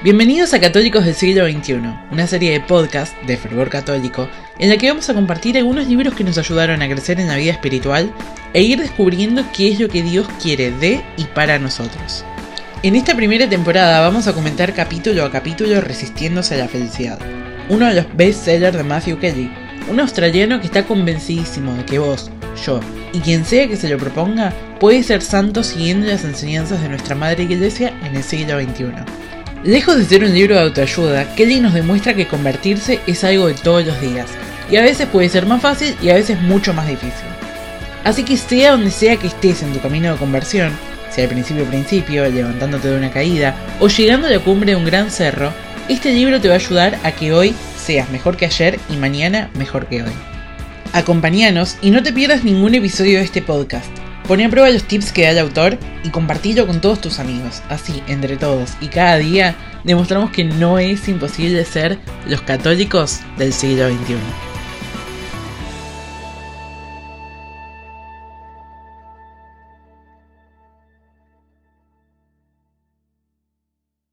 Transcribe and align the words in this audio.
Bienvenidos 0.00 0.54
a 0.54 0.60
Católicos 0.60 1.04
del 1.04 1.16
siglo 1.16 1.44
XXI, 1.50 1.80
una 2.12 2.28
serie 2.28 2.52
de 2.52 2.60
podcast 2.60 3.20
de 3.22 3.36
fervor 3.36 3.68
católico 3.68 4.28
en 4.60 4.68
la 4.68 4.76
que 4.76 4.88
vamos 4.88 5.10
a 5.10 5.14
compartir 5.14 5.58
algunos 5.58 5.88
libros 5.88 6.14
que 6.14 6.22
nos 6.22 6.38
ayudaron 6.38 6.82
a 6.82 6.88
crecer 6.88 7.18
en 7.18 7.26
la 7.26 7.34
vida 7.34 7.50
espiritual 7.50 8.12
e 8.52 8.62
ir 8.62 8.78
descubriendo 8.78 9.44
qué 9.52 9.72
es 9.72 9.80
lo 9.80 9.88
que 9.88 10.04
Dios 10.04 10.28
quiere 10.40 10.70
de 10.70 11.04
y 11.16 11.24
para 11.24 11.58
nosotros. 11.58 12.24
En 12.84 12.94
esta 12.94 13.16
primera 13.16 13.48
temporada 13.48 14.00
vamos 14.00 14.28
a 14.28 14.34
comentar 14.34 14.72
capítulo 14.72 15.24
a 15.24 15.32
capítulo 15.32 15.80
Resistiéndose 15.80 16.54
a 16.54 16.58
la 16.58 16.68
felicidad, 16.68 17.18
uno 17.68 17.86
de 17.86 17.94
los 17.94 18.16
bestsellers 18.16 18.76
de 18.76 18.84
Matthew 18.84 19.18
Kelly, 19.18 19.50
un 19.90 19.98
australiano 19.98 20.60
que 20.60 20.66
está 20.66 20.84
convencidísimo 20.86 21.74
de 21.74 21.84
que 21.84 21.98
vos, 21.98 22.30
yo 22.64 22.78
y 23.12 23.18
quien 23.18 23.44
sea 23.44 23.66
que 23.66 23.76
se 23.76 23.88
lo 23.88 23.98
proponga 23.98 24.52
puede 24.78 25.02
ser 25.02 25.22
santo 25.22 25.64
siguiendo 25.64 26.06
las 26.06 26.24
enseñanzas 26.24 26.82
de 26.82 26.88
nuestra 26.88 27.16
Madre 27.16 27.42
Iglesia 27.42 27.92
en 28.04 28.14
el 28.14 28.22
siglo 28.22 28.60
XXI. 28.60 29.27
Lejos 29.64 29.96
de 29.96 30.04
ser 30.04 30.22
un 30.22 30.32
libro 30.32 30.54
de 30.54 30.62
autoayuda, 30.62 31.34
Kelly 31.34 31.60
nos 31.60 31.74
demuestra 31.74 32.14
que 32.14 32.28
convertirse 32.28 33.00
es 33.08 33.24
algo 33.24 33.48
de 33.48 33.54
todos 33.54 33.84
los 33.84 34.00
días, 34.00 34.28
y 34.70 34.76
a 34.76 34.82
veces 34.82 35.08
puede 35.08 35.28
ser 35.28 35.46
más 35.46 35.60
fácil 35.60 35.96
y 36.00 36.10
a 36.10 36.14
veces 36.14 36.40
mucho 36.40 36.72
más 36.72 36.86
difícil. 36.86 37.26
Así 38.04 38.22
que 38.22 38.36
sea 38.36 38.72
donde 38.72 38.92
sea 38.92 39.16
que 39.16 39.26
estés 39.26 39.64
en 39.64 39.72
tu 39.72 39.80
camino 39.80 40.12
de 40.12 40.18
conversión, 40.18 40.72
sea 41.10 41.24
al 41.24 41.30
principio 41.30 41.64
principio, 41.64 42.28
levantándote 42.30 42.88
de 42.88 42.96
una 42.98 43.10
caída, 43.10 43.56
o 43.80 43.88
llegando 43.88 44.28
a 44.28 44.30
la 44.30 44.38
cumbre 44.38 44.72
de 44.72 44.76
un 44.76 44.84
gran 44.84 45.10
cerro, 45.10 45.52
este 45.88 46.12
libro 46.12 46.40
te 46.40 46.46
va 46.46 46.54
a 46.54 46.58
ayudar 46.58 46.96
a 47.02 47.10
que 47.10 47.32
hoy 47.32 47.52
seas 47.76 48.08
mejor 48.10 48.36
que 48.36 48.46
ayer 48.46 48.78
y 48.88 48.96
mañana 48.96 49.50
mejor 49.54 49.86
que 49.88 50.04
hoy. 50.04 50.12
Acompáñanos 50.92 51.78
y 51.82 51.90
no 51.90 52.04
te 52.04 52.12
pierdas 52.12 52.44
ningún 52.44 52.76
episodio 52.76 53.18
de 53.18 53.24
este 53.24 53.42
podcast. 53.42 54.07
Pone 54.28 54.44
a 54.44 54.50
prueba 54.50 54.68
los 54.68 54.84
tips 54.84 55.10
que 55.10 55.22
da 55.22 55.30
el 55.30 55.38
autor 55.38 55.78
y 56.04 56.10
compartilo 56.10 56.66
con 56.66 56.82
todos 56.82 57.00
tus 57.00 57.18
amigos. 57.18 57.62
Así, 57.70 58.02
entre 58.08 58.36
todos 58.36 58.74
y 58.78 58.88
cada 58.88 59.16
día, 59.16 59.56
demostramos 59.84 60.30
que 60.32 60.44
no 60.44 60.78
es 60.78 61.08
imposible 61.08 61.64
ser 61.64 61.98
los 62.26 62.42
católicos 62.42 63.20
del 63.38 63.54
siglo 63.54 63.88
XXI. 63.88 64.47